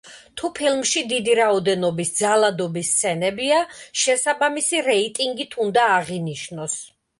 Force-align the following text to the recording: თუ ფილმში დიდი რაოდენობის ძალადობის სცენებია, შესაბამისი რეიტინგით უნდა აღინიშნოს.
თუ 0.41 0.47
ფილმში 0.59 1.03
დიდი 1.11 1.35
რაოდენობის 1.39 2.13
ძალადობის 2.21 2.89
სცენებია, 2.95 3.61
შესაბამისი 4.07 4.83
რეიტინგით 4.89 5.57
უნდა 5.67 5.87
აღინიშნოს. 6.01 6.83